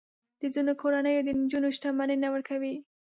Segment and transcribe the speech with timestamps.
[0.39, 2.75] د ځینو کورنیو د نجونو شتمني نه ورکوي.